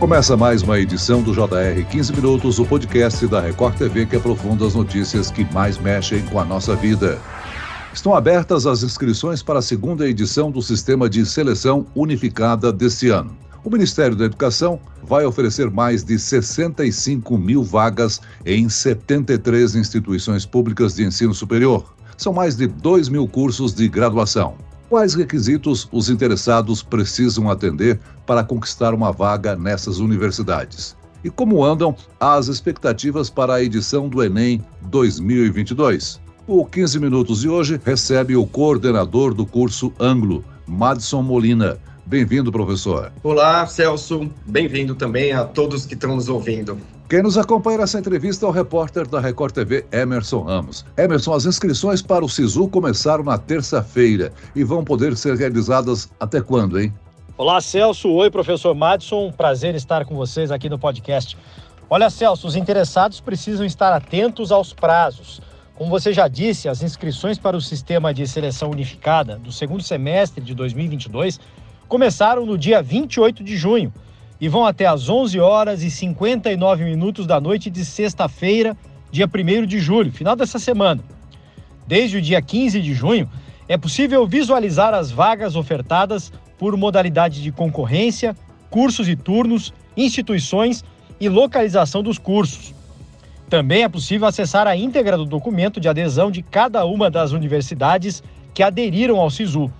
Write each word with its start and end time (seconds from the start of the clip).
Começa 0.00 0.34
mais 0.34 0.62
uma 0.62 0.80
edição 0.80 1.22
do 1.22 1.34
JR 1.34 1.84
15 1.90 2.14
Minutos, 2.14 2.58
o 2.58 2.64
podcast 2.64 3.26
da 3.26 3.38
Record 3.38 3.76
TV 3.76 4.06
que 4.06 4.16
aprofunda 4.16 4.66
as 4.66 4.74
notícias 4.74 5.30
que 5.30 5.44
mais 5.52 5.76
mexem 5.76 6.22
com 6.22 6.40
a 6.40 6.44
nossa 6.44 6.74
vida. 6.74 7.18
Estão 7.92 8.14
abertas 8.14 8.66
as 8.66 8.82
inscrições 8.82 9.42
para 9.42 9.58
a 9.58 9.62
segunda 9.62 10.08
edição 10.08 10.50
do 10.50 10.62
Sistema 10.62 11.06
de 11.06 11.26
Seleção 11.26 11.86
Unificada 11.94 12.72
deste 12.72 13.10
ano. 13.10 13.36
O 13.62 13.68
Ministério 13.68 14.16
da 14.16 14.24
Educação 14.24 14.80
vai 15.02 15.26
oferecer 15.26 15.70
mais 15.70 16.02
de 16.02 16.18
65 16.18 17.36
mil 17.36 17.62
vagas 17.62 18.22
em 18.46 18.70
73 18.70 19.74
instituições 19.74 20.46
públicas 20.46 20.94
de 20.94 21.04
ensino 21.04 21.34
superior. 21.34 21.94
São 22.16 22.32
mais 22.32 22.56
de 22.56 22.66
2 22.66 23.10
mil 23.10 23.28
cursos 23.28 23.74
de 23.74 23.86
graduação. 23.86 24.69
Quais 24.90 25.14
requisitos 25.14 25.88
os 25.92 26.10
interessados 26.10 26.82
precisam 26.82 27.48
atender 27.48 28.00
para 28.26 28.42
conquistar 28.42 28.92
uma 28.92 29.12
vaga 29.12 29.54
nessas 29.54 29.98
universidades? 30.00 30.96
E 31.22 31.30
como 31.30 31.64
andam 31.64 31.94
as 32.18 32.48
expectativas 32.48 33.30
para 33.30 33.54
a 33.54 33.62
edição 33.62 34.08
do 34.08 34.20
Enem 34.20 34.60
2022? 34.82 36.20
O 36.44 36.66
15 36.66 36.98
Minutos 36.98 37.42
de 37.42 37.48
hoje 37.48 37.80
recebe 37.84 38.34
o 38.34 38.44
coordenador 38.44 39.32
do 39.32 39.46
curso 39.46 39.92
Anglo, 40.00 40.44
Madison 40.66 41.22
Molina. 41.22 41.78
Bem-vindo, 42.04 42.50
professor. 42.50 43.12
Olá, 43.22 43.64
Celso. 43.68 44.28
Bem-vindo 44.44 44.96
também 44.96 45.30
a 45.30 45.44
todos 45.44 45.86
que 45.86 45.94
estão 45.94 46.16
nos 46.16 46.28
ouvindo. 46.28 46.76
Quem 47.10 47.24
nos 47.24 47.36
acompanha 47.36 47.78
nessa 47.78 47.98
entrevista 47.98 48.46
é 48.46 48.48
o 48.48 48.52
repórter 48.52 49.04
da 49.04 49.18
Record 49.18 49.52
TV, 49.52 49.84
Emerson 49.90 50.42
Ramos. 50.42 50.86
Emerson, 50.96 51.34
as 51.34 51.44
inscrições 51.44 52.00
para 52.00 52.24
o 52.24 52.28
SISU 52.28 52.68
começaram 52.68 53.24
na 53.24 53.36
terça-feira 53.36 54.32
e 54.54 54.62
vão 54.62 54.84
poder 54.84 55.16
ser 55.16 55.34
realizadas 55.34 56.08
até 56.20 56.40
quando, 56.40 56.78
hein? 56.78 56.94
Olá, 57.36 57.60
Celso. 57.60 58.08
Oi, 58.10 58.30
professor 58.30 58.76
Madison. 58.76 59.32
Prazer 59.32 59.74
estar 59.74 60.04
com 60.04 60.14
vocês 60.14 60.52
aqui 60.52 60.68
no 60.68 60.78
podcast. 60.78 61.36
Olha, 61.90 62.08
Celso, 62.10 62.46
os 62.46 62.54
interessados 62.54 63.20
precisam 63.20 63.66
estar 63.66 63.92
atentos 63.92 64.52
aos 64.52 64.72
prazos. 64.72 65.40
Como 65.74 65.90
você 65.90 66.12
já 66.12 66.28
disse, 66.28 66.68
as 66.68 66.80
inscrições 66.80 67.38
para 67.38 67.56
o 67.56 67.60
sistema 67.60 68.14
de 68.14 68.24
seleção 68.28 68.70
unificada 68.70 69.36
do 69.36 69.50
segundo 69.50 69.82
semestre 69.82 70.44
de 70.44 70.54
2022 70.54 71.40
começaram 71.88 72.46
no 72.46 72.56
dia 72.56 72.80
28 72.80 73.42
de 73.42 73.56
junho 73.56 73.92
e 74.40 74.48
vão 74.48 74.64
até 74.64 74.86
às 74.86 75.08
11 75.08 75.38
horas 75.38 75.82
e 75.82 75.90
59 75.90 76.84
minutos 76.84 77.26
da 77.26 77.40
noite 77.40 77.68
de 77.68 77.84
sexta-feira, 77.84 78.76
dia 79.10 79.26
1 79.26 79.66
de 79.66 79.78
julho, 79.78 80.10
final 80.10 80.34
dessa 80.34 80.58
semana. 80.58 81.02
Desde 81.86 82.16
o 82.16 82.22
dia 82.22 82.40
15 82.40 82.80
de 82.80 82.94
junho, 82.94 83.28
é 83.68 83.76
possível 83.76 84.26
visualizar 84.26 84.94
as 84.94 85.10
vagas 85.10 85.56
ofertadas 85.56 86.32
por 86.58 86.76
modalidade 86.76 87.42
de 87.42 87.52
concorrência, 87.52 88.34
cursos 88.70 89.08
e 89.08 89.16
turnos, 89.16 89.74
instituições 89.96 90.84
e 91.20 91.28
localização 91.28 92.02
dos 92.02 92.18
cursos. 92.18 92.74
Também 93.48 93.82
é 93.82 93.88
possível 93.88 94.26
acessar 94.26 94.66
a 94.66 94.76
íntegra 94.76 95.16
do 95.16 95.24
documento 95.24 95.80
de 95.80 95.88
adesão 95.88 96.30
de 96.30 96.40
cada 96.40 96.84
uma 96.84 97.10
das 97.10 97.32
universidades 97.32 98.22
que 98.54 98.62
aderiram 98.62 99.18
ao 99.18 99.28
SISU. 99.28 99.70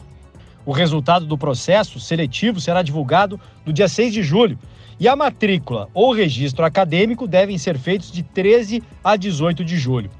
O 0.65 0.73
resultado 0.73 1.25
do 1.25 1.39
processo 1.39 1.99
seletivo 1.99 2.61
será 2.61 2.83
divulgado 2.83 3.41
no 3.65 3.73
dia 3.73 3.89
6 3.89 4.13
de 4.13 4.23
julho 4.23 4.59
e 4.99 5.09
a 5.09 5.17
matrícula 5.17 5.89
ou 5.95 6.13
registro 6.13 6.65
acadêmico 6.65 7.27
devem 7.27 7.57
ser 7.57 7.79
feitos 7.79 8.13
de 8.13 8.23
13 8.23 8.83
a 9.03 9.17
18 9.17 9.65
de 9.65 9.79
julho. 9.79 10.11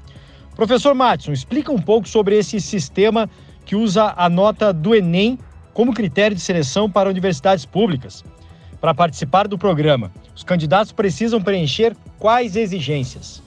Professor 0.55 0.93
Matson, 0.95 1.31
explica 1.31 1.71
um 1.71 1.79
pouco 1.79 2.07
sobre 2.07 2.37
esse 2.37 2.59
sistema 2.59 3.29
que 3.65 3.75
usa 3.75 4.13
a 4.17 4.27
nota 4.27 4.73
do 4.73 4.95
Enem 4.95 5.37
como 5.73 5.93
critério 5.93 6.35
de 6.35 6.41
seleção 6.41 6.89
para 6.89 7.09
universidades 7.09 7.65
públicas. 7.65 8.23
Para 8.81 8.93
participar 8.93 9.47
do 9.47 9.57
programa, 9.57 10.11
os 10.35 10.43
candidatos 10.43 10.91
precisam 10.91 11.41
preencher 11.41 11.95
quais 12.17 12.55
exigências? 12.55 13.41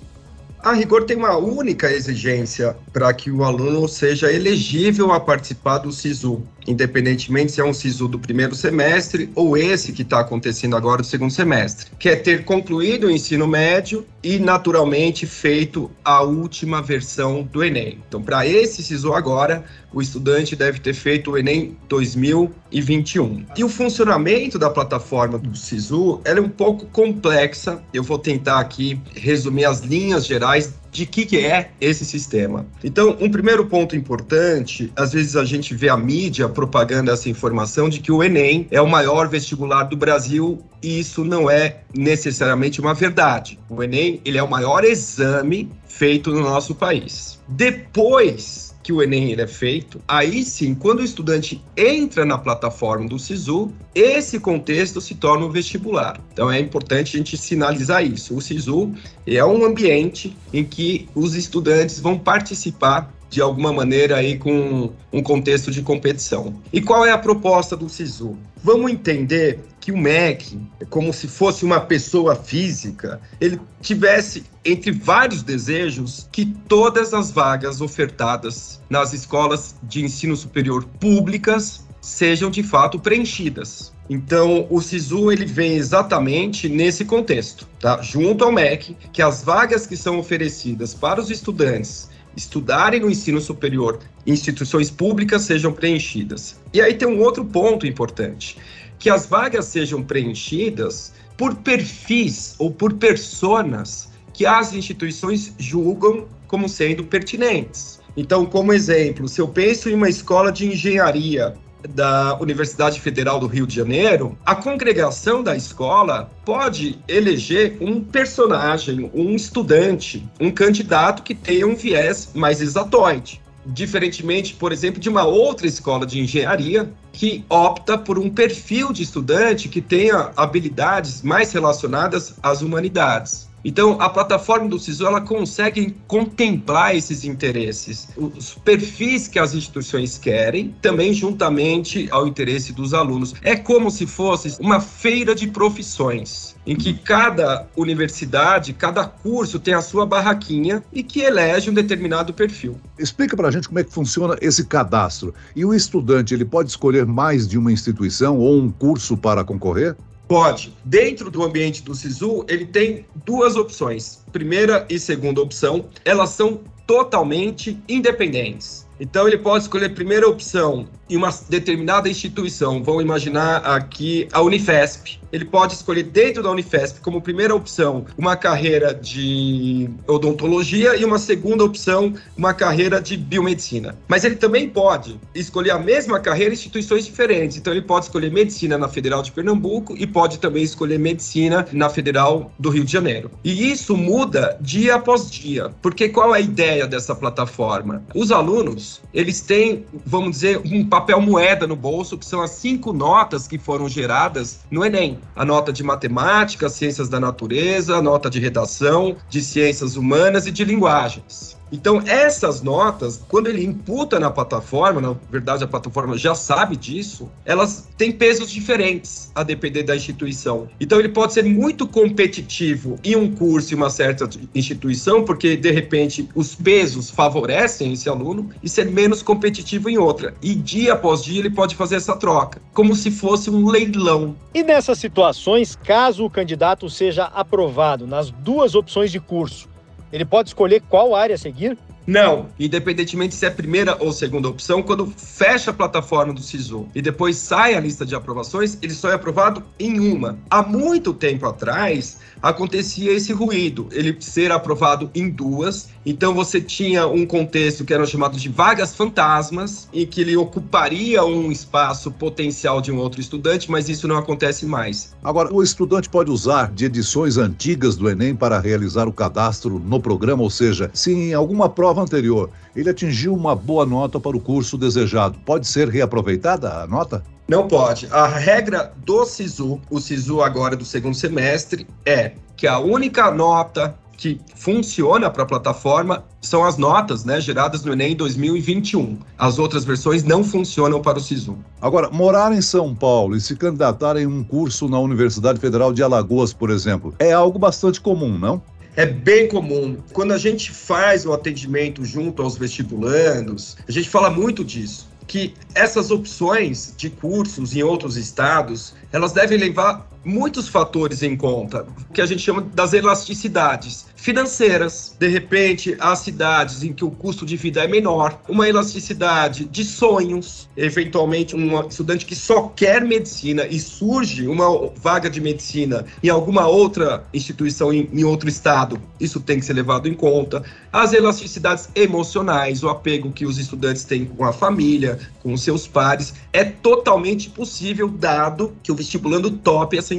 A 0.61 0.73
rigor 0.73 1.05
tem 1.05 1.17
uma 1.17 1.37
única 1.37 1.93
exigência 1.93 2.75
para 2.91 3.13
que 3.13 3.31
o 3.31 3.45
aluno 3.45 3.87
seja 3.87 4.33
elegível 4.33 5.13
a 5.13 5.21
participar 5.21 5.79
do 5.79 5.93
SISU, 5.93 6.43
independentemente 6.67 7.53
se 7.53 7.61
é 7.61 7.65
um 7.65 7.73
SISU 7.73 8.09
do 8.09 8.19
primeiro 8.19 8.55
semestre 8.55 9.31
ou 9.35 9.57
esse 9.57 9.93
que 9.93 10.03
está 10.03 10.21
acontecendo 10.21 10.77
agora 10.77 11.03
do 11.03 11.07
segundo 11.07 11.31
semestre, 11.31 11.91
que 11.99 12.09
é 12.09 12.17
ter 12.17 12.45
concluído 12.45 13.07
o 13.07 13.11
ensino 13.11 13.47
médio 13.47 14.07
e, 14.23 14.39
naturalmente, 14.39 15.27
feito 15.27 15.91
a 16.05 16.23
última 16.23 16.81
versão 16.81 17.43
do 17.43 17.63
Enem. 17.63 17.99
Então, 18.09 18.23
para 18.23 18.47
esse 18.47 18.83
SISU 18.83 19.13
agora, 19.13 19.65
o 19.93 20.01
estudante 20.01 20.57
deve 20.57 20.81
ter 20.81 20.95
feito 20.95 21.33
o 21.33 21.39
Enem 21.39 21.77
2021. 21.89 23.47
E 23.57 23.63
o 23.63 23.69
funcionamento 23.69 24.59
da 24.59 24.71
plataforma 24.71 25.39
do 25.39 25.57
SISU 25.57 26.21
é 26.25 26.39
um 26.41 26.49
pouco 26.49 26.87
complexa. 26.87 27.83
Eu 27.93 28.03
vou 28.03 28.19
tentar 28.19 28.61
aqui 28.61 29.01
resumir 29.15 29.67
as 29.67 29.81
linhas 29.81 30.27
gerais 30.27 30.75
de 30.95 31.05
que, 31.05 31.27
que 31.27 31.39
é 31.39 31.73
esse 31.81 32.05
sistema. 32.05 32.65
Então, 32.83 33.17
um 33.21 33.29
primeiro 33.29 33.67
ponto 33.67 33.97
importante, 33.97 34.93
às 34.95 35.13
vezes 35.13 35.35
a 35.35 35.45
gente 35.45 35.75
vê 35.75 35.89
a 35.89 35.97
mídia 35.97 36.49
propagando 36.49 37.11
essa 37.11 37.29
informação 37.29 37.89
de 37.89 37.99
que 37.99 38.13
o 38.13 38.23
Enem 38.23 38.69
é 38.71 38.81
o 38.81 38.89
maior 38.89 39.29
vestibular 39.29 39.83
do 39.83 39.97
Brasil 39.97 40.63
e 40.81 41.01
isso 41.01 41.25
não 41.25 41.51
é 41.51 41.81
necessariamente 41.93 42.81
uma 42.81 42.95
verdade. 42.95 43.59
O 43.69 43.83
Enem, 43.83 44.21
ele 44.25 44.39
é 44.39 44.43
o 44.43 44.49
maior 44.49 44.85
exame 44.85 45.69
feito 45.89 46.31
no 46.31 46.43
nosso 46.43 46.77
país. 46.77 47.34
Depois 47.49 48.75
que 48.83 48.93
o 48.93 49.03
Enem 49.03 49.33
ele 49.33 49.41
é 49.41 49.47
feito, 49.47 50.01
aí 50.07 50.45
sim, 50.45 50.75
quando 50.75 51.01
o 51.01 51.05
estudante 51.05 51.63
entra 51.75 52.25
na 52.25 52.37
plataforma 52.37 53.09
do 53.09 53.19
SISU, 53.19 53.73
esse 53.95 54.39
contexto 54.39 55.01
se 55.01 55.15
torna 55.15 55.47
o 55.47 55.51
vestibular. 55.51 56.21
Então 56.33 56.53
é 56.53 56.61
importante 56.61 57.17
a 57.17 57.19
gente 57.19 57.37
sinalizar 57.37 58.05
isso. 58.05 58.37
O 58.37 58.43
SISU 58.43 58.93
é 59.27 59.43
um 59.43 59.65
ambiente 59.65 60.37
em 60.53 60.63
que 60.63 61.09
os 61.15 61.35
estudantes 61.35 61.99
vão 61.99 62.19
participar 62.19 63.11
de 63.29 63.41
alguma 63.41 63.73
maneira 63.73 64.17
aí 64.17 64.39
com 64.39 64.93
um 65.13 65.23
contexto 65.23 65.71
de 65.71 65.83
competição. 65.83 66.55
E 66.73 66.81
qual 66.81 67.05
é 67.05 67.13
a 67.13 67.19
proposta 67.19 67.77
do 67.77 67.89
SISU? 67.89 68.37
Vamos 68.63 68.91
entender 68.91 69.61
que 69.81 69.93
o 69.93 69.99
MEC, 69.99 70.59
como 70.89 71.13
se 71.13 71.29
fosse 71.29 71.65
uma 71.65 71.81
pessoa 71.81 72.35
física, 72.35 73.21
ele 73.41 73.61
tivesse 73.83 74.45
entre 74.65 74.91
vários 74.93 75.43
desejos 75.43 76.29
que 76.33 76.47
todas 76.47 77.13
as 77.13 77.31
vagas 77.31 77.81
ofertadas 77.81 78.81
nas 78.89 79.13
escolas 79.13 79.75
de 79.83 80.03
ensino 80.03 80.37
superior 80.37 80.85
públicas 80.99 81.85
sejam 82.01 82.51
de 82.51 82.63
fato 82.63 82.99
preenchidas. 82.99 83.93
Então, 84.09 84.67
o 84.69 84.81
SISU 84.81 85.33
ele 85.33 85.47
vem 85.47 85.77
exatamente 85.77 86.69
nesse 86.69 87.05
contexto, 87.05 87.67
tá? 87.81 88.03
Junto 88.03 88.45
ao 88.45 88.53
MEC, 88.53 88.97
que 89.13 89.23
as 89.23 89.43
vagas 89.43 89.87
que 89.87 89.97
são 89.97 90.19
oferecidas 90.19 90.93
para 90.93 91.21
os 91.21 91.31
estudantes 91.31 92.11
estudarem 92.37 93.01
no 93.01 93.11
ensino 93.11 93.41
superior 93.41 94.01
instituições 94.27 94.91
públicas 94.91 95.43
sejam 95.43 95.73
preenchidas. 95.73 96.61
E 96.73 96.81
aí 96.81 96.95
tem 96.95 97.07
um 97.07 97.21
outro 97.21 97.45
ponto 97.45 97.87
importante, 97.87 98.57
que 98.99 99.11
as 99.11 99.27
vagas 99.27 99.67
sejam 99.67 100.03
preenchidas 100.03 101.13
por 101.37 101.55
perfis 101.57 102.55
ou 102.59 102.71
por 102.71 102.95
personas 102.95 104.09
que 104.33 104.47
as 104.47 104.73
instituições 104.73 105.55
julgam 105.59 106.27
como 106.47 106.69
sendo 106.69 107.05
pertinentes. 107.05 108.01
Então, 108.17 108.47
como 108.47 108.73
exemplo, 108.73 109.29
se 109.29 109.41
eu 109.41 109.49
penso 109.49 109.89
em 109.89 109.95
uma 109.95 110.09
escola 110.09 110.53
de 110.53 110.67
engenharia 110.67 111.55
da 111.89 112.37
Universidade 112.41 113.01
Federal 113.01 113.39
do 113.39 113.47
Rio 113.47 113.67
de 113.67 113.75
Janeiro, 113.75 114.37
a 114.45 114.55
congregação 114.55 115.43
da 115.43 115.57
escola 115.57 116.31
pode 116.45 116.99
eleger 117.07 117.77
um 117.81 118.01
personagem, 118.01 119.11
um 119.15 119.35
estudante, 119.35 120.27
um 120.41 120.51
candidato 120.51 121.23
que 121.23 121.35
tenha 121.35 121.67
um 121.67 121.75
viés 121.75 122.31
mais 122.35 122.61
exatoide. 122.61 123.41
Diferentemente, 123.67 124.55
por 124.55 124.73
exemplo, 124.73 125.01
de 125.01 125.09
uma 125.09 125.25
outra 125.25 125.67
escola 125.67 126.05
de 126.07 126.21
engenharia 126.21 126.93
que 127.13 127.45
opta 127.49 127.97
por 127.97 128.19
um 128.19 128.29
perfil 128.29 128.93
de 128.93 129.03
estudante 129.03 129.69
que 129.69 129.81
tenha 129.81 130.33
habilidades 130.37 131.23
mais 131.23 131.53
relacionadas 131.53 132.35
às 132.43 132.61
humanidades. 132.61 133.49
Então, 133.65 134.01
a 134.01 134.11
plataforma 134.11 134.69
do 134.69 134.79
SISU 134.79 135.07
ela 135.07 135.23
consegue 135.23 135.97
contemplar 136.07 136.95
esses 136.95 137.25
interesses, 137.25 138.09
os 138.17 138.55
perfis 138.55 139.27
que 139.27 139.39
as 139.39 139.55
instituições 139.55 140.19
querem, 140.19 140.75
também 140.83 141.15
juntamente 141.15 142.07
ao 142.11 142.27
interesse 142.27 142.73
dos 142.73 142.93
alunos. 142.93 143.35
É 143.43 143.57
como 143.57 143.91
se 143.91 144.07
fosse 144.07 144.57
uma 144.61 144.81
feira 144.81 145.35
de 145.35 145.47
profissões, 145.49 146.55
em 146.67 146.77
que 146.77 146.93
cada 146.93 147.67
universidade, 147.75 148.75
cada 148.75 149.07
curso 149.07 149.59
tem 149.59 149.73
a 149.73 149.81
sua 149.81 150.05
barraquinha 150.05 150.83
e 150.93 151.03
que 151.03 151.21
elege 151.21 151.71
um 151.71 151.75
determinado 151.75 152.35
perfil. 152.35 152.77
Explica 152.99 153.37
para 153.37 153.49
a 153.49 153.51
gente 153.51 153.69
como 153.69 153.79
é 153.79 153.85
que 153.85 153.93
funciona 153.93 154.37
esse 154.43 154.65
cadastro. 154.67 155.35
E 155.57 155.65
o 155.65 155.73
estudante, 155.73 156.35
ele 156.35 156.45
pode 156.45 156.69
escolher 156.69 157.07
mais 157.07 157.49
de 157.49 157.57
uma 157.57 157.73
instituição 157.73 158.39
ou 158.39 158.59
um 158.59 158.71
curso 158.71 159.17
para 159.17 159.43
concorrer? 159.43 159.97
Pode. 160.27 160.75
Dentro 160.85 161.31
do 161.31 161.43
ambiente 161.43 161.83
do 161.83 161.95
SISU, 161.95 162.45
ele 162.49 162.65
tem 162.65 163.07
duas 163.25 163.57
opções. 163.57 164.25
Primeira 164.33 164.87
e 164.89 164.99
segunda 164.99 165.41
opção, 165.41 165.87
elas 166.05 166.31
são 166.31 166.61
totalmente 166.87 167.79
independentes. 167.89 168.87
Então 168.99 169.27
ele 169.27 169.39
pode 169.39 169.65
escolher 169.65 169.95
primeira 169.95 170.29
opção 170.29 170.87
em 171.15 171.17
uma 171.17 171.33
determinada 171.49 172.09
instituição, 172.09 172.83
vamos 172.83 173.03
imaginar 173.03 173.59
aqui 173.59 174.27
a 174.33 174.43
Unifesp, 174.43 175.21
ele 175.35 175.45
pode 175.45 175.75
escolher 175.75 176.05
dentro 176.05 176.45
da 176.45 176.51
Unifesp 176.51 177.01
como 177.01 177.21
primeira 177.21 177.53
opção 177.53 178.07
uma 178.17 178.37
carreira 178.37 178.95
de 178.95 179.91
odontologia 180.07 180.95
e 180.95 181.05
uma 181.05 181.19
segunda 181.19 181.65
opção 181.65 182.15
uma 182.37 182.55
carreira 182.55 183.01
de 183.01 183.17
biomedicina. 183.17 183.97
Mas 184.07 184.23
ele 184.23 184.37
também 184.37 184.69
pode 184.69 185.19
escolher 185.35 185.73
a 185.73 185.79
mesma 185.79 186.21
carreira 186.21 186.53
em 186.53 186.55
instituições 186.55 187.05
diferentes. 187.05 187.57
Então 187.57 187.73
ele 187.73 187.83
pode 187.83 188.07
escolher 188.07 188.31
medicina 188.31 188.79
na 188.79 188.89
Federal 188.89 189.23
de 189.23 189.33
Pernambuco 189.33 189.97
e 189.99 190.07
pode 190.07 190.39
também 190.39 190.63
escolher 190.63 191.01
medicina 191.01 191.67
na 191.73 191.91
Federal 191.91 192.53
do 192.57 192.71
Rio 192.71 192.85
de 192.85 192.93
Janeiro. 192.93 193.29
E 193.43 193.73
isso 193.73 193.97
muda 193.97 194.57
dia 194.61 194.95
após 194.95 195.29
dia, 195.29 195.71
porque 195.83 196.09
qual 196.09 196.33
é 196.33 196.39
a 196.39 196.41
ideia 196.41 196.87
dessa 196.87 197.13
plataforma? 197.13 198.05
Os 198.15 198.31
alunos, 198.31 199.03
eles 199.13 199.41
têm, 199.41 199.85
vamos 200.07 200.31
dizer, 200.31 200.61
um 200.65 200.85
papel 200.89 201.04
moeda 201.21 201.67
no 201.67 201.77
bolso, 201.77 202.17
que 202.17 202.25
são 202.25 202.41
as 202.41 202.51
cinco 202.53 202.93
notas 202.93 203.47
que 203.47 203.59
foram 203.59 203.89
geradas 203.89 204.61
no 204.71 204.85
Enem 204.85 205.19
a 205.37 205.45
nota 205.45 205.73
de 205.73 205.83
matemática, 205.83 206.69
ciências 206.69 207.09
da 207.09 207.21
natureza, 207.21 207.97
a 207.97 208.03
nota 208.03 208.31
de 208.31 208.41
redação, 208.41 209.17
de 209.29 209.43
ciências 209.43 209.97
humanas 209.97 210.47
e 210.47 210.51
de 210.51 210.65
linguagens. 210.65 211.57
Então, 211.75 212.01
essas 212.07 212.63
notas, 212.63 213.21
quando 213.29 213.49
ele 213.49 213.65
imputa 213.65 214.21
na 214.21 214.31
plataforma, 214.31 215.01
na 215.01 215.17
verdade 215.29 215.65
a 215.65 215.67
plataforma 215.67 216.17
já 216.17 216.33
sabe 216.33 216.77
disso, 216.77 217.29
elas 217.45 217.89
têm 217.99 218.13
pesos 218.13 218.49
diferentes 218.49 219.33
a 219.35 219.43
depender 219.43 219.83
da 219.83 219.97
instituição. 219.97 220.69
Então, 220.81 221.01
ele 221.01 221.09
pode 221.09 221.33
ser 221.33 221.45
muito 221.45 221.87
competitivo 221.89 222.97
em 223.03 223.17
um 223.17 223.35
curso 223.35 223.75
em 223.75 223.77
uma 223.77 223.91
certa 223.91 224.29
instituição, 224.55 225.25
porque 225.25 225.57
de 225.57 225.73
repente 225.73 226.29
os 226.33 226.55
pesos 226.55 227.11
favorecem 227.11 227.93
esse 227.93 228.09
aluno, 228.09 228.51
e 228.63 228.69
ser 228.69 228.87
menos 228.91 229.21
competitivo 229.21 229.91
em 229.91 229.99
outra. 229.99 230.33
E 230.41 230.55
dia 230.55 230.93
após 230.93 231.25
dia 231.25 231.41
ele 231.41 231.51
pode 231.51 231.75
fazer 231.75 231.97
essa 231.97 232.15
troca, 232.15 232.63
como 232.73 232.95
se 232.95 233.11
fosse 233.11 233.51
um 233.51 233.69
leilão. 233.69 234.37
E 234.55 234.63
nessas 234.63 234.99
situações, 234.99 235.77
caso 235.85 236.25
o 236.25 236.31
candidato 236.31 236.89
seja 236.89 237.25
aprovado 237.25 238.07
nas 238.07 238.31
duas 238.31 238.77
opções 238.77 239.11
de 239.11 239.19
curso, 239.19 239.74
ele 240.15 240.25
pode 240.25 240.49
escolher 240.49 240.81
qual 240.89 241.13
área 241.17 241.37
seguir? 241.37 241.77
Não, 242.07 242.49
independentemente 242.61 243.35
se 243.35 243.47
é 243.47 243.51
primeira 243.51 243.97
ou 243.99 244.13
segunda 244.13 244.49
opção, 244.49 244.83
quando 244.83 245.07
fecha 245.17 245.71
a 245.71 245.75
plataforma 245.75 246.35
do 246.35 246.43
SISU 246.43 246.87
e 246.95 247.01
depois 247.01 247.37
sai 247.37 247.75
a 247.75 247.81
lista 247.81 248.05
de 248.05 248.15
aprovações, 248.15 248.77
ele 248.83 248.93
só 248.93 249.11
é 249.11 249.15
aprovado 249.15 249.63
em 249.79 249.99
uma. 249.99 250.39
Há 250.51 250.63
muito 250.63 251.15
tempo 251.15 251.47
atrás, 251.47 252.19
acontecia 252.43 253.11
esse 253.11 253.33
ruído, 253.33 253.89
ele 253.91 254.15
ser 254.21 254.53
aprovado 254.53 255.11
em 255.15 255.31
duas. 255.31 255.89
Então 256.05 256.35
você 256.35 256.61
tinha 256.61 257.07
um 257.07 257.25
contexto 257.25 257.85
que 257.85 257.95
era 257.95 258.05
chamado 258.05 258.37
de 258.37 258.51
vagas 258.51 258.95
fantasmas, 258.95 259.89
em 259.93 260.07
que 260.07 260.21
ele 260.21 260.37
ocuparia 260.37 261.25
um 261.25 261.51
espaço 261.51 262.11
potencial 262.11 262.83
de 262.83 262.93
um 262.93 262.99
outro 262.99 263.21
estudante, 263.21 263.71
mas 263.71 263.89
isso 263.89 264.07
não 264.07 264.19
acontece 264.19 264.67
mais. 264.67 265.15
Agora, 265.25 265.53
o 265.53 265.63
estudante 265.63 266.11
pode 266.11 266.31
usar 266.31 266.71
de 266.71 266.85
edições 266.85 267.39
antigas 267.39 267.97
do 267.97 268.11
Enem 268.11 268.35
para 268.35 268.61
realizar 268.61 269.09
o 269.09 269.13
cadastro 269.13 269.79
no 269.79 269.99
programa, 269.99 270.43
ou 270.43 270.51
seja, 270.51 270.91
se 270.93 271.13
em 271.13 271.33
alguma 271.33 271.69
prova 271.69 271.94
anterior 272.03 272.51
ele 272.75 272.91
atingiu 272.91 273.35
uma 273.35 273.55
boa 273.55 273.87
nota 273.87 274.19
para 274.19 274.37
o 274.37 274.41
curso 274.41 274.77
desejado, 274.77 275.39
pode 275.45 275.67
ser 275.67 275.89
reaproveitada 275.89 276.83
a 276.83 276.87
nota? 276.87 277.23
Não 277.47 277.69
pode. 277.69 278.09
A 278.11 278.27
regra 278.27 278.93
do 279.05 279.25
SISU, 279.25 279.81
o 279.91 280.01
SISU 280.01 280.41
agora 280.43 280.75
do 280.75 280.85
segundo 280.85 281.15
semestre, 281.15 281.87
é 282.05 282.33
que 282.57 282.67
a 282.67 282.79
única 282.79 283.31
nota 283.31 283.95
que 284.17 284.41
funciona 284.55 285.29
para 285.29 285.43
a 285.43 285.47
plataforma 285.47 286.25
são 286.41 286.65
as 286.65 286.77
notas 286.79 287.25
né, 287.25 287.41
geradas 287.41 287.85
no 287.85 287.93
Enem 287.93 288.15
2021. 288.15 289.19
As 289.37 289.59
outras 289.59 289.85
versões 289.85 290.23
não 290.23 290.45
funcionam 290.45 291.01
para 291.01 291.19
o 291.19 291.21
SISU. 291.21 291.59
Agora, 291.81 292.11
morar 292.11 292.53
em 292.53 292.63
São 292.63 292.95
Paulo 292.95 293.37
e 293.37 293.41
se 293.41 293.57
candidatar 293.57 294.17
em 294.17 294.27
um 294.27 294.43
curso 294.43 294.89
na 294.89 294.99
Universidade 294.99 295.61
Federal 295.61 295.93
de 295.93 296.03
Alagoas, 296.03 296.53
por 296.53 296.71
exemplo, 296.71 297.15
é 297.19 297.33
algo 297.33 297.59
bastante 297.59 298.01
comum, 298.01 298.39
não? 298.39 298.63
É 298.97 299.05
bem 299.05 299.49
comum. 299.49 299.97
Quando 300.13 300.33
a 300.33 300.39
gente 300.39 300.71
faz 300.71 301.27
o 301.27 301.33
atendimento 301.33 302.05
junto 302.05 302.43
aos 302.43 302.57
vestibulandos, 302.57 303.77
a 303.89 303.91
gente 303.91 304.09
fala 304.09 304.31
muito 304.31 304.65
disso 304.65 305.09
que 305.27 305.55
essas 305.75 306.11
opções 306.11 306.95
de 306.97 307.11
cursos 307.11 307.75
em 307.75 307.83
outros 307.83 308.17
estados, 308.17 308.95
elas 309.11 309.33
devem 309.33 309.59
levar 309.59 310.09
muitos 310.25 310.69
fatores 310.69 311.23
em 311.23 311.37
conta, 311.37 311.87
que 312.13 312.21
a 312.21 312.27
gente 312.27 312.43
chama 312.43 312.63
das 312.63 312.93
elasticidades 312.93 314.07
financeiras. 314.25 315.15
De 315.19 315.29
repente, 315.29 315.97
as 316.01 316.21
cidades 316.21 316.83
em 316.83 316.95
que 316.95 317.05
o 317.05 317.11
custo 317.11 317.45
de 317.45 317.59
vida 317.59 317.85
é 317.85 317.87
menor, 317.87 318.41
uma 318.49 318.67
elasticidade 318.67 319.67
de 319.67 319.85
sonhos, 319.85 320.67
eventualmente 320.75 321.55
um 321.55 321.87
estudante 321.87 322.25
que 322.25 322.35
só 322.35 322.63
quer 322.69 323.05
medicina 323.05 323.67
e 323.67 323.79
surge 323.79 324.49
uma 324.49 324.91
vaga 324.97 325.29
de 325.29 325.43
medicina 325.43 326.07
em 326.23 326.31
alguma 326.31 326.67
outra 326.67 327.25
instituição 327.35 327.93
em, 327.93 328.09
em 328.13 328.25
outro 328.25 328.49
estado, 328.49 328.99
isso 329.21 329.41
tem 329.41 329.59
que 329.59 329.67
ser 329.67 329.75
levado 329.75 330.09
em 330.09 330.15
conta. 330.15 330.63
As 330.91 331.13
elasticidades 331.13 331.91
emocionais, 331.95 332.83
o 332.83 332.89
apego 332.89 333.31
que 333.31 333.45
os 333.45 333.59
estudantes 333.59 334.05
têm 334.05 334.25
com 334.25 334.45
a 334.45 334.53
família, 334.55 335.19
com 335.43 335.55
seus 335.57 335.87
pares, 335.87 336.33
é 336.51 336.65
totalmente 336.65 337.51
possível 337.51 338.09
dado 338.09 338.75
que 338.83 338.91
o 338.91 338.95
vestibulando 338.95 339.51
tope 339.51 339.99
essa 339.99 340.14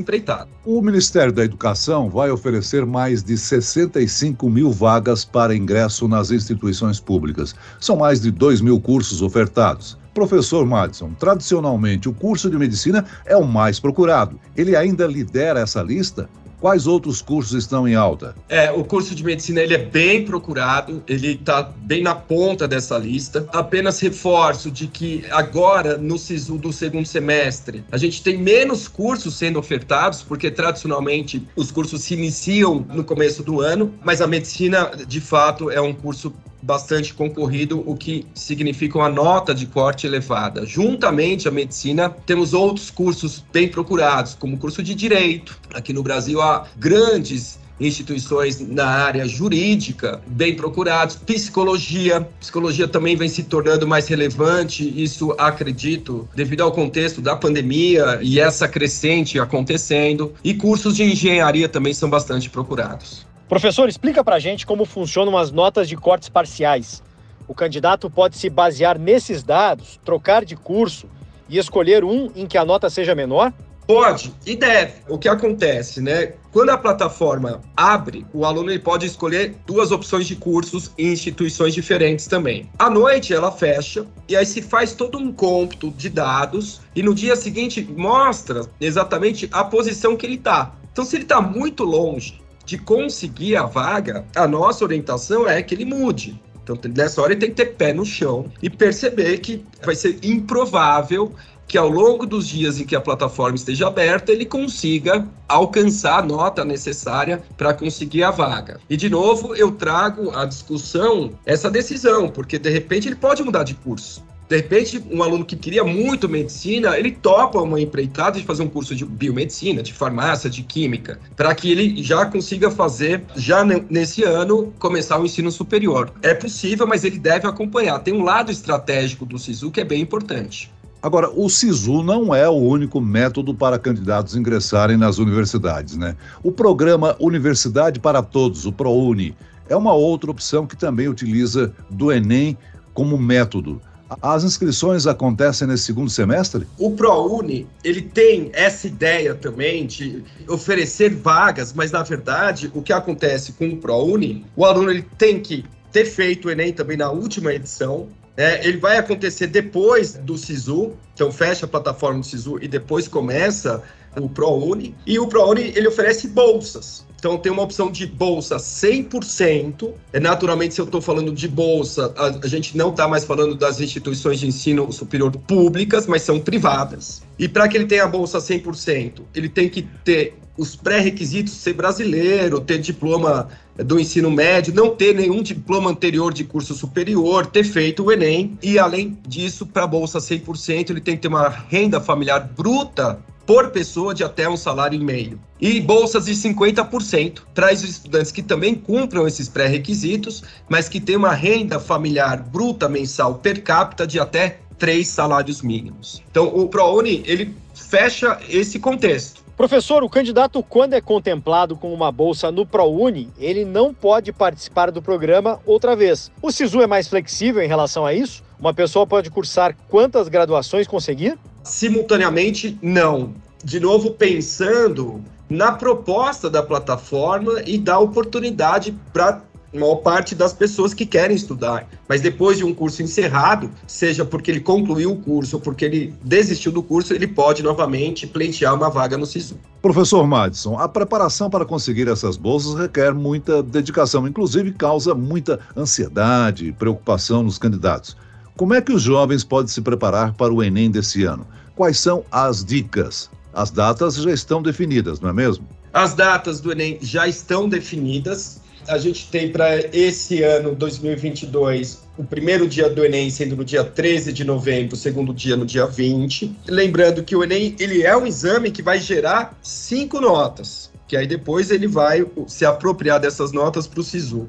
O 0.65 0.81
Ministério 0.81 1.31
da 1.31 1.43
Educação 1.43 2.09
vai 2.09 2.29
oferecer 2.31 2.85
mais 2.85 3.23
de 3.23 3.37
65 3.37 4.49
mil 4.49 4.71
vagas 4.71 5.23
para 5.23 5.55
ingresso 5.55 6.07
nas 6.07 6.31
instituições 6.31 6.99
públicas. 6.99 7.55
São 7.79 7.97
mais 7.97 8.21
de 8.21 8.31
2 8.31 8.61
mil 8.61 8.79
cursos 8.79 9.21
ofertados. 9.21 9.97
Professor 10.13 10.65
Madison, 10.65 11.11
tradicionalmente 11.13 12.07
o 12.07 12.13
curso 12.13 12.49
de 12.49 12.57
medicina 12.57 13.05
é 13.25 13.35
o 13.35 13.45
mais 13.45 13.79
procurado. 13.79 14.39
Ele 14.55 14.75
ainda 14.75 15.05
lidera 15.05 15.59
essa 15.59 15.81
lista? 15.83 16.29
Quais 16.59 16.87
outros 16.87 17.21
cursos 17.21 17.57
estão 17.57 17.87
em 17.87 17.95
alta? 17.95 18.35
É, 18.49 18.71
o 18.71 18.83
curso 18.83 19.13
de 19.13 19.23
medicina 19.23 19.61
ele 19.61 19.73
é 19.73 19.77
bem 19.77 20.25
procurado, 20.25 21.03
ele 21.07 21.33
está 21.33 21.63
bem 21.63 22.01
na 22.01 22.15
ponta 22.15 22.67
dessa 22.67 22.97
lista. 22.97 23.47
Apenas 23.51 23.99
reforço 23.99 24.71
de 24.71 24.87
que 24.87 25.23
agora 25.31 25.97
no 25.97 26.17
SISU 26.17 26.57
do 26.57 26.71
segundo 26.71 27.05
semestre 27.05 27.83
a 27.91 27.97
gente 27.97 28.21
tem 28.23 28.37
menos 28.37 28.87
cursos 28.87 29.35
sendo 29.35 29.59
ofertados, 29.59 30.23
porque 30.23 30.49
tradicionalmente 30.49 31.45
os 31.55 31.71
cursos 31.71 32.01
se 32.01 32.13
iniciam 32.13 32.85
no 32.93 33.03
começo 33.03 33.43
do 33.43 33.61
ano, 33.61 33.93
mas 34.03 34.21
a 34.21 34.27
medicina 34.27 34.91
de 35.07 35.21
fato 35.21 35.69
é 35.69 35.81
um 35.81 35.93
curso 35.93 36.33
bastante 36.65 37.13
concorrido, 37.13 37.83
o 37.85 37.95
que 37.95 38.25
significa 38.33 38.97
uma 38.97 39.09
nota 39.09 39.53
de 39.53 39.67
corte 39.67 40.07
elevada. 40.07 40.65
Juntamente 40.65 41.47
à 41.47 41.51
medicina, 41.51 42.09
temos 42.09 42.53
outros 42.53 42.89
cursos 42.89 43.43
bem 43.53 43.67
procurados, 43.67 44.33
como 44.33 44.55
o 44.55 44.57
curso 44.57 44.81
de 44.81 44.95
direito. 44.95 45.57
Aqui 45.73 45.93
no 45.93 46.01
Brasil 46.01 46.41
há 46.41 46.65
grandes 46.75 47.59
instituições 47.79 48.59
na 48.59 48.87
área 48.87 49.27
jurídica 49.27 50.21
bem 50.27 50.55
procurados, 50.55 51.15
psicologia, 51.17 52.21
psicologia 52.39 52.87
também 52.87 53.15
vem 53.15 53.27
se 53.27 53.43
tornando 53.43 53.85
mais 53.85 54.07
relevante, 54.07 54.93
isso 54.95 55.35
acredito, 55.37 56.27
devido 56.33 56.61
ao 56.61 56.71
contexto 56.71 57.21
da 57.21 57.35
pandemia 57.35 58.19
e 58.21 58.39
essa 58.39 58.67
crescente 58.67 59.37
acontecendo, 59.39 60.33
e 60.43 60.53
cursos 60.53 60.95
de 60.95 61.03
engenharia 61.03 61.67
também 61.67 61.93
são 61.93 62.09
bastante 62.09 62.49
procurados. 62.49 63.25
Professor, 63.47 63.87
explica 63.87 64.23
para 64.23 64.37
a 64.37 64.39
gente 64.39 64.65
como 64.65 64.85
funcionam 64.85 65.37
as 65.37 65.51
notas 65.51 65.87
de 65.87 65.95
cortes 65.95 66.29
parciais. 66.29 67.03
O 67.47 67.53
candidato 67.53 68.09
pode 68.09 68.37
se 68.37 68.49
basear 68.49 68.97
nesses 68.97 69.43
dados, 69.43 69.99
trocar 70.03 70.43
de 70.43 70.55
curso 70.55 71.07
e 71.47 71.59
escolher 71.59 72.03
um 72.03 72.31
em 72.35 72.47
que 72.47 72.57
a 72.57 72.65
nota 72.65 72.89
seja 72.89 73.13
menor? 73.13 73.53
Pode 73.85 74.33
e 74.47 74.55
deve. 74.55 74.93
O 75.07 75.19
que 75.19 75.29
acontece, 75.29 76.01
né? 76.01 76.33
Quando 76.51 76.71
a 76.71 76.77
plataforma 76.77 77.61
abre, 77.77 78.25
o 78.33 78.45
aluno 78.45 78.71
ele 78.71 78.79
pode 78.79 79.05
escolher 79.05 79.55
duas 79.67 79.91
opções 79.91 80.25
de 80.25 80.35
cursos 80.35 80.89
em 80.97 81.13
instituições 81.13 81.75
diferentes 81.75 82.25
também. 82.25 82.67
À 82.79 82.89
noite 82.89 83.31
ela 83.31 83.51
fecha 83.51 84.07
e 84.27 84.35
aí 84.35 84.45
se 84.47 84.63
faz 84.63 84.93
todo 84.93 85.19
um 85.19 85.31
cômputo 85.31 85.91
de 85.91 86.09
dados 86.09 86.81
e 86.95 87.03
no 87.03 87.13
dia 87.13 87.35
seguinte 87.35 87.87
mostra 87.95 88.65
exatamente 88.81 89.47
a 89.51 89.63
posição 89.63 90.17
que 90.17 90.25
ele 90.25 90.33
está. 90.33 90.73
Então, 90.91 91.05
se 91.05 91.17
ele 91.17 91.23
está 91.23 91.41
muito 91.41 91.83
longe 91.83 92.43
de 92.65 92.77
conseguir 92.77 93.55
a 93.55 93.65
vaga, 93.65 94.25
a 94.35 94.47
nossa 94.47 94.83
orientação 94.83 95.47
é 95.47 95.61
que 95.61 95.75
ele 95.75 95.85
mude. 95.85 96.41
Então, 96.63 96.77
nessa 96.95 97.21
hora, 97.21 97.33
ele 97.33 97.41
tem 97.41 97.49
que 97.51 97.55
ter 97.55 97.75
pé 97.75 97.93
no 97.93 98.03
chão 98.03 98.51
e 98.61 98.69
perceber 98.69 99.37
que 99.37 99.63
vai 99.83 99.95
ser 99.95 100.17
improvável 100.23 101.31
que 101.67 101.77
ao 101.77 101.89
longo 101.89 102.25
dos 102.25 102.47
dias 102.47 102.79
em 102.79 102.85
que 102.85 102.95
a 102.95 103.01
plataforma 103.01 103.55
esteja 103.55 103.87
aberta, 103.87 104.31
ele 104.31 104.45
consiga 104.45 105.27
alcançar 105.47 106.19
a 106.19 106.21
nota 106.21 106.63
necessária 106.63 107.41
para 107.57 107.73
conseguir 107.73 108.23
a 108.23 108.31
vaga. 108.31 108.79
E 108.89 108.95
de 108.95 109.09
novo, 109.09 109.55
eu 109.55 109.71
trago 109.71 110.31
à 110.35 110.45
discussão 110.45 111.31
essa 111.45 111.69
decisão, 111.69 112.29
porque 112.29 112.59
de 112.59 112.69
repente 112.69 113.07
ele 113.07 113.15
pode 113.15 113.43
mudar 113.43 113.63
de 113.63 113.73
curso. 113.73 114.23
De 114.47 114.57
repente, 114.57 115.03
um 115.11 115.23
aluno 115.23 115.43
que 115.43 115.55
queria 115.55 115.83
muito 115.83 116.29
medicina, 116.29 116.97
ele 116.97 117.11
topa 117.11 117.59
uma 117.59 117.81
empreitada 117.81 118.39
de 118.39 118.45
fazer 118.45 118.61
um 118.61 118.69
curso 118.69 118.95
de 118.95 119.03
biomedicina, 119.03 119.81
de 119.81 119.91
farmácia, 119.91 120.49
de 120.49 120.61
química, 120.61 121.19
para 121.35 121.53
que 121.55 121.71
ele 121.71 122.03
já 122.03 122.25
consiga 122.27 122.69
fazer, 122.69 123.23
já 123.35 123.63
nesse 123.63 124.23
ano, 124.23 124.71
começar 124.77 125.19
o 125.19 125.25
ensino 125.25 125.51
superior. 125.51 126.11
É 126.21 126.33
possível, 126.33 126.85
mas 126.85 127.03
ele 127.03 127.17
deve 127.17 127.47
acompanhar. 127.47 127.99
Tem 127.99 128.13
um 128.13 128.23
lado 128.23 128.51
estratégico 128.51 129.25
do 129.25 129.39
SISU 129.39 129.71
que 129.71 129.81
é 129.81 129.85
bem 129.85 130.01
importante. 130.01 130.71
Agora, 131.01 131.29
o 131.29 131.49
SISU 131.49 132.01
não 132.01 132.33
é 132.33 132.49
o 132.49 132.53
único 132.53 132.99
método 132.99 133.53
para 133.53 133.77
candidatos 133.77 134.35
ingressarem 134.35 134.97
nas 134.97 135.19
universidades, 135.19 135.95
né? 135.95 136.15
O 136.43 136.51
programa 136.51 137.15
Universidade 137.19 137.99
para 137.99 138.23
Todos, 138.23 138.65
o 138.65 138.71
ProUni, 138.71 139.35
é 139.69 139.75
uma 139.75 139.93
outra 139.93 140.31
opção 140.31 140.65
que 140.65 140.75
também 140.75 141.07
utiliza 141.07 141.73
do 141.89 142.11
Enem 142.11 142.57
como 142.91 143.17
método. 143.17 143.79
As 144.21 144.43
inscrições 144.43 145.07
acontecem 145.07 145.67
nesse 145.67 145.83
segundo 145.83 146.09
semestre? 146.09 146.67
O 146.77 146.91
ProUni, 146.91 147.67
ele 147.83 148.01
tem 148.01 148.51
essa 148.53 148.87
ideia 148.87 149.33
também 149.33 149.85
de 149.87 150.23
oferecer 150.47 151.13
vagas, 151.15 151.73
mas 151.73 151.91
na 151.91 152.03
verdade, 152.03 152.71
o 152.73 152.81
que 152.81 152.93
acontece 152.93 153.53
com 153.53 153.67
o 153.67 153.77
ProUni, 153.77 154.45
o 154.55 154.63
aluno 154.63 154.91
ele 154.91 155.05
tem 155.17 155.39
que 155.39 155.65
ter 155.91 156.05
feito 156.05 156.47
o 156.47 156.51
Enem 156.51 156.73
também 156.73 156.97
na 156.97 157.09
última 157.09 157.53
edição, 157.53 158.09
é, 158.37 158.67
ele 158.67 158.77
vai 158.77 158.97
acontecer 158.97 159.47
depois 159.47 160.13
do 160.13 160.37
SISU, 160.37 160.93
então 161.13 161.31
fecha 161.31 161.65
a 161.65 161.69
plataforma 161.69 162.19
do 162.19 162.25
SISU 162.25 162.59
e 162.61 162.67
depois 162.67 163.07
começa 163.07 163.81
o 164.19 164.29
ProUni. 164.29 164.95
E 165.05 165.19
o 165.19 165.27
ProUni, 165.27 165.73
ele 165.75 165.87
oferece 165.87 166.27
bolsas. 166.27 167.05
Então 167.25 167.37
tem 167.37 167.51
uma 167.51 167.63
opção 167.63 167.89
de 167.89 168.05
bolsa 168.05 168.57
100%. 168.57 169.91
É, 170.13 170.19
naturalmente, 170.19 170.75
se 170.75 170.81
eu 170.81 170.85
estou 170.85 171.01
falando 171.01 171.31
de 171.31 171.47
bolsa, 171.47 172.13
a, 172.17 172.47
gente 172.47 172.77
não 172.77 172.91
está 172.91 173.07
mais 173.07 173.23
falando 173.25 173.55
das 173.55 173.81
instituições 173.81 174.39
de 174.39 174.47
ensino 174.47 174.91
superior 174.91 175.31
públicas, 175.31 176.05
mas 176.05 176.21
são 176.21 176.39
privadas. 176.39 177.23
E 177.39 177.47
para 177.47 177.67
que 177.67 177.77
ele 177.77 177.85
tenha 177.85 178.03
a 178.03 178.07
bolsa 178.07 178.37
100%, 178.37 179.21
ele 179.33 179.49
tem 179.49 179.67
que 179.67 179.81
ter 180.03 180.37
os 180.57 180.75
pré-requisitos 180.75 181.53
ser 181.53 181.73
brasileiro, 181.73 182.61
ter 182.61 182.77
diploma 182.77 183.49
do 183.75 183.99
ensino 183.99 184.31
médio, 184.31 184.73
não 184.73 184.95
ter 184.95 185.13
nenhum 185.13 185.41
diploma 185.41 185.89
anterior 185.89 186.33
de 186.33 186.43
curso 186.43 186.73
superior, 186.73 187.45
ter 187.45 187.63
feito 187.63 188.03
o 188.03 188.11
Enem 188.11 188.57
e 188.61 188.79
além 188.79 189.17
disso, 189.27 189.65
para 189.65 189.83
a 189.83 189.87
bolsa 189.87 190.19
100%, 190.19 190.91
ele 190.91 191.01
tem 191.01 191.15
que 191.15 191.23
ter 191.23 191.27
uma 191.27 191.49
renda 191.49 191.99
familiar 191.99 192.51
bruta 192.55 193.19
por 193.45 193.69
pessoa 193.71 194.13
de 194.13 194.23
até 194.23 194.49
um 194.49 194.57
salário 194.57 194.99
e 194.99 195.03
meio. 195.03 195.39
E 195.59 195.79
bolsas 195.79 196.25
de 196.25 196.33
50% 196.33 197.41
para 197.53 197.73
os 197.73 197.83
estudantes 197.83 198.31
que 198.31 198.41
também 198.41 198.75
cumpram 198.75 199.27
esses 199.27 199.47
pré-requisitos, 199.47 200.43
mas 200.67 200.89
que 200.89 200.99
têm 200.99 201.15
uma 201.15 201.33
renda 201.33 201.79
familiar 201.79 202.41
bruta 202.41 202.89
mensal 202.89 203.35
per 203.35 203.63
capita 203.63 204.05
de 204.05 204.19
até 204.19 204.59
três 204.77 205.07
salários 205.07 205.61
mínimos. 205.61 206.21
Então, 206.29 206.47
o 206.47 206.67
ProUni, 206.67 207.23
ele 207.25 207.55
fecha 207.73 208.39
esse 208.49 208.79
contexto. 208.79 209.43
Professor, 209.55 210.03
o 210.03 210.09
candidato, 210.09 210.61
quando 210.61 210.95
é 210.95 211.01
contemplado 211.01 211.77
com 211.77 211.93
uma 211.93 212.11
bolsa 212.11 212.51
no 212.51 212.65
ProUni, 212.65 213.29
ele 213.37 213.63
não 213.63 213.93
pode 213.93 214.33
participar 214.33 214.91
do 214.91 215.01
programa 215.01 215.61
outra 215.65 215.95
vez. 215.95 216.29
O 216.41 216.51
SISU 216.51 216.81
é 216.81 216.87
mais 216.87 217.07
flexível 217.07 217.63
em 217.63 217.67
relação 217.67 218.05
a 218.05 218.13
isso? 218.13 218.43
Uma 218.59 218.73
pessoa 218.73 219.07
pode 219.07 219.29
cursar 219.29 219.73
quantas 219.87 220.27
graduações 220.27 220.87
conseguir? 220.87 221.37
Simultaneamente, 221.65 222.77
não. 222.81 223.33
De 223.63 223.79
novo, 223.79 224.11
pensando 224.11 225.21
na 225.49 225.71
proposta 225.71 226.49
da 226.49 226.63
plataforma 226.63 227.61
e 227.65 227.77
da 227.77 227.99
oportunidade 227.99 228.95
para 229.11 229.41
maior 229.73 229.95
parte 229.95 230.33
das 230.33 230.53
pessoas 230.53 230.93
que 230.93 231.05
querem 231.05 231.35
estudar. 231.35 231.87
Mas 232.07 232.21
depois 232.21 232.57
de 232.57 232.63
um 232.63 232.73
curso 232.73 233.03
encerrado, 233.03 233.69
seja 233.85 234.23
porque 234.23 234.51
ele 234.51 234.59
concluiu 234.59 235.11
o 235.11 235.17
curso 235.17 235.57
ou 235.57 235.61
porque 235.61 235.85
ele 235.85 236.13
desistiu 236.23 236.71
do 236.71 236.81
curso, 236.81 237.13
ele 237.13 237.27
pode 237.27 237.61
novamente 237.61 238.25
pleitear 238.25 238.73
uma 238.73 238.89
vaga 238.89 239.17
no 239.17 239.25
SISU. 239.25 239.57
Professor 239.81 240.25
Madison, 240.25 240.77
a 240.79 240.87
preparação 240.87 241.49
para 241.49 241.65
conseguir 241.65 242.07
essas 242.07 242.37
bolsas 242.37 242.75
requer 242.75 243.13
muita 243.13 243.61
dedicação, 243.61 244.27
inclusive 244.27 244.71
causa 244.71 245.13
muita 245.13 245.59
ansiedade 245.75 246.67
e 246.67 246.71
preocupação 246.71 247.43
nos 247.43 247.57
candidatos. 247.57 248.15
Como 248.57 248.73
é 248.73 248.79
que 248.79 248.93
os 248.93 249.01
jovens 249.01 249.43
podem 249.43 249.67
se 249.67 249.81
preparar 249.81 250.33
para 250.33 250.53
o 250.53 250.63
Enem 250.63 250.89
desse 250.89 251.25
ano? 251.25 251.45
Quais 251.75 251.99
são 251.99 252.23
as 252.31 252.63
dicas? 252.63 253.29
As 253.53 253.69
datas 253.69 254.15
já 254.15 254.31
estão 254.31 254.61
definidas, 254.61 255.19
não 255.19 255.29
é 255.29 255.33
mesmo? 255.33 255.67
As 255.91 256.13
datas 256.13 256.61
do 256.61 256.71
Enem 256.71 256.97
já 257.01 257.27
estão 257.27 257.67
definidas. 257.67 258.61
A 258.87 258.97
gente 258.97 259.27
tem 259.29 259.51
para 259.51 259.79
esse 259.93 260.41
ano 260.41 260.73
2022 260.73 262.05
o 262.17 262.23
primeiro 262.23 262.65
dia 262.65 262.89
do 262.89 263.03
Enem 263.03 263.29
sendo 263.29 263.57
no 263.57 263.65
dia 263.65 263.83
13 263.83 264.31
de 264.31 264.45
novembro, 264.45 264.95
o 264.95 264.97
segundo 264.97 265.33
dia 265.33 265.57
no 265.57 265.65
dia 265.65 265.85
20. 265.85 266.55
Lembrando 266.69 267.23
que 267.23 267.35
o 267.35 267.43
Enem 267.43 267.75
ele 267.77 268.03
é 268.03 268.15
um 268.15 268.25
exame 268.25 268.71
que 268.71 268.81
vai 268.81 268.99
gerar 269.01 269.57
cinco 269.61 270.21
notas, 270.21 270.89
que 271.09 271.17
aí 271.17 271.27
depois 271.27 271.71
ele 271.71 271.87
vai 271.87 272.25
se 272.47 272.65
apropriar 272.65 273.19
dessas 273.19 273.51
notas 273.51 273.85
para 273.85 273.99
o 273.99 274.03
SISU. 274.03 274.47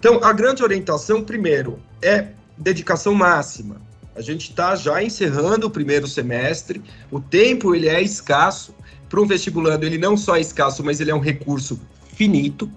Então, 0.00 0.18
a 0.24 0.32
grande 0.32 0.62
orientação, 0.62 1.22
primeiro, 1.22 1.78
é 2.02 2.26
dedicação 2.56 3.14
máxima. 3.14 3.80
A 4.16 4.20
gente 4.20 4.50
está 4.50 4.76
já 4.76 5.02
encerrando 5.02 5.66
o 5.66 5.70
primeiro 5.70 6.06
semestre, 6.06 6.82
o 7.10 7.20
tempo 7.20 7.74
ele 7.74 7.88
é 7.88 8.00
escasso. 8.00 8.74
Para 9.08 9.20
um 9.20 9.26
vestibulando, 9.26 9.84
ele 9.84 9.98
não 9.98 10.16
só 10.16 10.36
é 10.36 10.40
escasso, 10.40 10.82
mas 10.82 11.00
ele 11.00 11.10
é 11.10 11.14
um 11.14 11.20
recurso 11.20 11.80
finito 12.14 12.70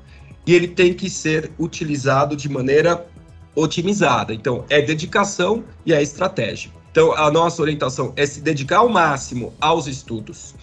e 0.45 0.53
ele 0.53 0.67
tem 0.67 0.93
que 0.93 1.09
ser 1.09 1.51
utilizado 1.59 2.35
de 2.35 2.49
maneira 2.49 3.05
otimizada. 3.55 4.33
Então, 4.33 4.65
é 4.69 4.81
dedicação 4.81 5.63
e 5.85 5.93
é 5.93 6.01
estratégia. 6.01 6.71
Então, 6.91 7.13
a 7.13 7.29
nossa 7.29 7.61
orientação 7.61 8.13
é 8.15 8.25
se 8.25 8.41
dedicar 8.41 8.77
ao 8.77 8.89
máximo 8.89 9.53
aos 9.59 9.87
estudos. 9.87 10.55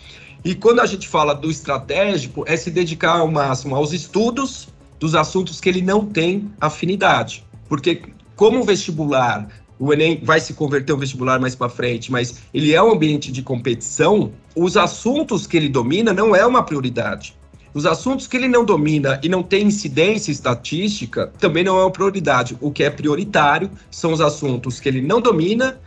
E 0.44 0.54
quando 0.54 0.80
a 0.80 0.86
gente 0.86 1.08
fala 1.08 1.34
do 1.34 1.50
estratégico, 1.50 2.44
é 2.46 2.56
se 2.56 2.70
dedicar 2.70 3.18
ao 3.18 3.30
máximo 3.30 3.74
aos 3.74 3.92
estudos 3.92 4.68
dos 4.98 5.14
assuntos 5.14 5.60
que 5.60 5.68
ele 5.68 5.82
não 5.82 6.04
tem 6.04 6.50
afinidade. 6.60 7.44
Porque, 7.68 8.02
como 8.36 8.60
o 8.60 8.64
vestibular 8.64 9.48
o 9.78 9.92
Enem 9.92 10.20
vai 10.22 10.40
se 10.40 10.54
converter 10.54 10.92
um 10.92 10.98
vestibular 10.98 11.40
mais 11.40 11.54
para 11.54 11.68
frente, 11.68 12.10
mas 12.10 12.42
ele 12.52 12.72
é 12.72 12.82
um 12.82 12.92
ambiente 12.92 13.32
de 13.32 13.42
competição, 13.42 14.32
os 14.54 14.76
assuntos 14.76 15.46
que 15.46 15.56
ele 15.56 15.68
domina 15.68 16.12
não 16.12 16.34
é 16.34 16.46
uma 16.46 16.62
prioridade. 16.62 17.36
Os 17.74 17.84
assuntos 17.84 18.28
que 18.28 18.36
ele 18.36 18.46
não 18.46 18.64
domina 18.64 19.18
e 19.20 19.28
não 19.28 19.42
tem 19.42 19.66
incidência 19.66 20.30
estatística 20.30 21.32
também 21.40 21.64
não 21.64 21.76
é 21.76 21.82
uma 21.82 21.90
prioridade. 21.90 22.56
O 22.60 22.70
que 22.70 22.84
é 22.84 22.90
prioritário 22.90 23.68
são 23.90 24.12
os 24.12 24.20
assuntos 24.20 24.78
que 24.78 24.88
ele 24.88 25.02
não 25.02 25.20
domina 25.20 25.80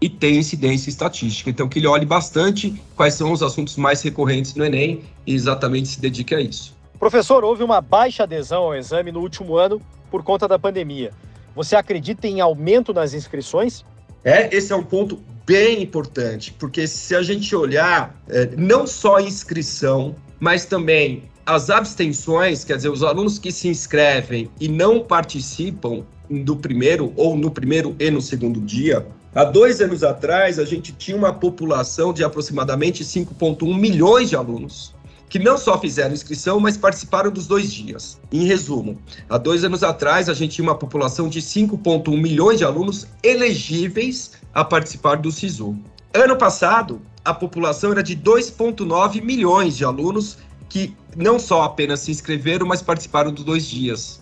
e 0.00 0.08
tem 0.08 0.38
incidência 0.38 0.88
estatística. 0.88 1.50
Então, 1.50 1.68
que 1.68 1.78
ele 1.78 1.86
olhe 1.86 2.06
bastante 2.06 2.82
quais 2.96 3.12
são 3.12 3.30
os 3.30 3.42
assuntos 3.42 3.76
mais 3.76 4.00
recorrentes 4.00 4.54
no 4.54 4.64
Enem 4.64 5.02
e 5.26 5.34
exatamente 5.34 5.88
se 5.88 6.00
dedique 6.00 6.34
a 6.34 6.40
isso. 6.40 6.74
Professor, 6.98 7.44
houve 7.44 7.62
uma 7.62 7.82
baixa 7.82 8.22
adesão 8.22 8.62
ao 8.62 8.74
exame 8.74 9.12
no 9.12 9.20
último 9.20 9.58
ano 9.58 9.82
por 10.10 10.22
conta 10.22 10.48
da 10.48 10.58
pandemia. 10.58 11.12
Você 11.54 11.76
acredita 11.76 12.26
em 12.26 12.40
aumento 12.40 12.92
nas 12.92 13.14
inscrições? 13.14 13.84
É, 14.24 14.54
esse 14.54 14.72
é 14.72 14.76
um 14.76 14.82
ponto 14.82 15.22
bem 15.46 15.82
importante, 15.82 16.52
porque 16.58 16.86
se 16.86 17.14
a 17.14 17.22
gente 17.22 17.54
olhar 17.54 18.18
é, 18.28 18.46
não 18.56 18.86
só 18.86 19.16
a 19.16 19.22
inscrição, 19.22 20.16
mas 20.40 20.64
também 20.64 21.24
as 21.44 21.68
abstenções, 21.68 22.64
quer 22.64 22.76
dizer, 22.76 22.88
os 22.88 23.02
alunos 23.02 23.38
que 23.38 23.52
se 23.52 23.68
inscrevem 23.68 24.50
e 24.58 24.66
não 24.66 25.00
participam 25.00 26.04
do 26.30 26.56
primeiro 26.56 27.12
ou 27.16 27.36
no 27.36 27.50
primeiro 27.50 27.94
e 27.98 28.10
no 28.10 28.22
segundo 28.22 28.60
dia, 28.60 29.06
há 29.34 29.44
dois 29.44 29.82
anos 29.82 30.02
atrás 30.02 30.58
a 30.58 30.64
gente 30.64 30.92
tinha 30.92 31.16
uma 31.16 31.34
população 31.34 32.14
de 32.14 32.24
aproximadamente 32.24 33.04
5,1 33.04 33.78
milhões 33.78 34.30
de 34.30 34.36
alunos 34.36 34.93
que 35.28 35.38
não 35.38 35.58
só 35.58 35.78
fizeram 35.78 36.14
inscrição, 36.14 36.60
mas 36.60 36.76
participaram 36.76 37.30
dos 37.30 37.46
dois 37.46 37.72
dias. 37.72 38.20
Em 38.30 38.44
resumo, 38.44 38.98
há 39.28 39.38
dois 39.38 39.64
anos 39.64 39.82
atrás, 39.82 40.28
a 40.28 40.34
gente 40.34 40.56
tinha 40.56 40.68
uma 40.68 40.76
população 40.76 41.28
de 41.28 41.40
5,1 41.40 42.20
milhões 42.20 42.58
de 42.58 42.64
alunos 42.64 43.06
elegíveis 43.22 44.32
a 44.52 44.64
participar 44.64 45.16
do 45.16 45.32
SISU. 45.32 45.76
Ano 46.12 46.36
passado, 46.36 47.02
a 47.24 47.34
população 47.34 47.92
era 47.92 48.02
de 48.02 48.16
2,9 48.16 49.22
milhões 49.22 49.76
de 49.76 49.84
alunos 49.84 50.38
que 50.68 50.94
não 51.16 51.38
só 51.38 51.62
apenas 51.62 52.00
se 52.00 52.10
inscreveram, 52.10 52.66
mas 52.66 52.82
participaram 52.82 53.32
dos 53.32 53.44
dois 53.44 53.66
dias. 53.66 54.20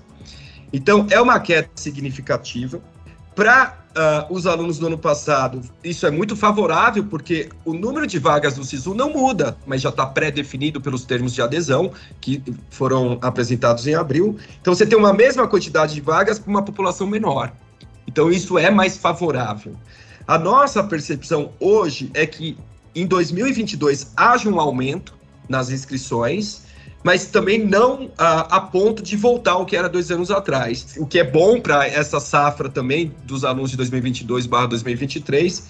Então, 0.73 1.07
é 1.11 1.21
uma 1.21 1.39
queda 1.41 1.69
significativa. 1.75 2.81
Para 3.35 3.82
uh, 3.97 4.33
os 4.33 4.47
alunos 4.47 4.79
do 4.79 4.87
ano 4.87 4.99
passado, 4.99 5.61
isso 5.83 6.07
é 6.07 6.11
muito 6.11 6.37
favorável, 6.37 7.05
porque 7.05 7.49
o 7.65 7.73
número 7.73 8.07
de 8.07 8.19
vagas 8.19 8.55
do 8.55 8.65
SISU 8.65 8.95
não 8.95 9.11
muda, 9.11 9.57
mas 9.67 9.81
já 9.81 9.89
está 9.89 10.07
pré-definido 10.07 10.81
pelos 10.81 11.05
termos 11.05 11.33
de 11.35 11.43
adesão, 11.43 11.93
que 12.21 12.43
foram 12.71 13.19
apresentados 13.23 13.87
em 13.87 13.95
abril. 13.95 14.37
Então, 14.61 14.75
você 14.75 14.87
tem 14.87 14.99
uma 14.99 15.13
mesma 15.13 15.47
quantidade 15.47 15.95
de 15.95 16.01
vagas 16.01 16.39
para 16.39 16.51
uma 16.51 16.63
população 16.63 17.07
menor. 17.07 17.53
Então, 18.07 18.31
isso 18.31 18.59
é 18.59 18.71
mais 18.71 18.97
favorável. 18.97 19.75
A 20.27 20.39
nossa 20.39 20.83
percepção 20.83 21.53
hoje 21.59 22.11
é 22.15 22.27
que 22.27 22.57
em 22.95 23.07
2022 23.07 24.13
haja 24.17 24.49
um 24.49 24.61
aumento 24.61 25.15
nas 25.49 25.71
inscrições, 25.71 26.63
mas 27.05 27.27
também 27.27 27.65
não 27.65 28.11
a, 28.17 28.57
a, 28.57 28.61
ponto 28.61 29.03
de 29.03 29.17
voltar 29.17 29.53
ao 29.53 29.67
que 29.67 29.77
era 29.77 29.89
dois 29.89 30.11
anos 30.11 30.31
atrás. 30.31 30.95
O 30.99 31.07
que 31.07 31.19
é 31.19 31.25
bom 31.25 31.61
para 31.61 31.87
essa 31.87 32.21
safra 32.21 32.69
também 32.69 33.13
dos 33.25 33.45
alunos 33.45 33.71
de 33.71 33.77
2022/2023, 33.79 35.63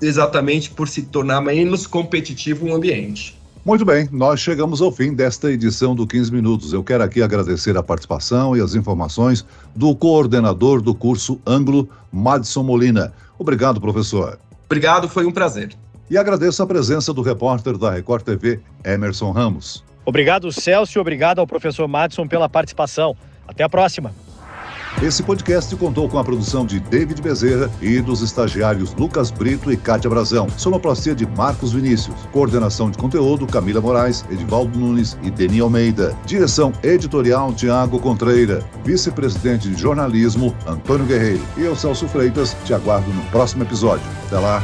exatamente 0.00 0.70
por 0.70 0.88
se 0.88 1.02
tornar 1.02 1.40
menos 1.40 1.86
competitivo 1.86 2.66
o 2.66 2.74
ambiente. 2.74 3.36
Muito 3.64 3.84
bem, 3.84 4.08
nós 4.12 4.38
chegamos 4.38 4.80
ao 4.80 4.92
fim 4.92 5.12
desta 5.12 5.50
edição 5.50 5.92
do 5.92 6.06
15 6.06 6.32
Minutos. 6.32 6.72
Eu 6.72 6.84
quero 6.84 7.02
aqui 7.02 7.20
agradecer 7.20 7.76
a 7.76 7.82
participação 7.82 8.56
e 8.56 8.60
as 8.60 8.76
informações 8.76 9.44
do 9.74 9.92
coordenador 9.96 10.80
do 10.80 10.94
curso 10.94 11.40
Anglo, 11.44 11.88
Madison 12.12 12.62
Molina. 12.62 13.12
Obrigado, 13.36 13.80
professor. 13.80 14.38
Obrigado, 14.66 15.08
foi 15.08 15.26
um 15.26 15.32
prazer. 15.32 15.76
E 16.08 16.16
agradeço 16.16 16.62
a 16.62 16.66
presença 16.66 17.12
do 17.12 17.22
repórter 17.22 17.76
da 17.76 17.90
Record 17.90 18.22
TV, 18.22 18.60
Emerson 18.84 19.32
Ramos. 19.32 19.82
Obrigado, 20.06 20.52
Celso, 20.52 20.96
e 20.96 21.00
obrigado 21.00 21.40
ao 21.40 21.46
professor 21.46 21.86
Madison 21.88 22.26
pela 22.28 22.48
participação. 22.48 23.16
Até 23.46 23.64
a 23.64 23.68
próxima. 23.68 24.14
Esse 25.02 25.22
podcast 25.22 25.76
contou 25.76 26.08
com 26.08 26.18
a 26.18 26.24
produção 26.24 26.64
de 26.64 26.80
David 26.80 27.20
Bezerra 27.20 27.70
e 27.82 28.00
dos 28.00 28.22
estagiários 28.22 28.94
Lucas 28.94 29.30
Brito 29.30 29.70
e 29.70 29.76
Kátia 29.76 30.08
Brazão. 30.08 30.48
Sonoplastia 30.56 31.14
de 31.14 31.26
Marcos 31.26 31.74
Vinícius. 31.74 32.16
Coordenação 32.32 32.90
de 32.90 32.96
conteúdo 32.96 33.46
Camila 33.46 33.80
Moraes, 33.80 34.24
Edivaldo 34.30 34.78
Nunes 34.78 35.18
e 35.22 35.30
Deni 35.30 35.60
Almeida. 35.60 36.16
Direção 36.24 36.72
editorial 36.82 37.52
Tiago 37.52 38.00
Contreira. 38.00 38.64
Vice-presidente 38.84 39.68
de 39.68 39.78
jornalismo 39.78 40.56
Antônio 40.66 41.04
Guerreiro. 41.04 41.42
E 41.58 41.62
eu, 41.62 41.76
Celso 41.76 42.08
Freitas, 42.08 42.56
te 42.64 42.72
aguardo 42.72 43.12
no 43.12 43.22
próximo 43.24 43.64
episódio. 43.64 44.06
Até 44.26 44.38
lá. 44.38 44.62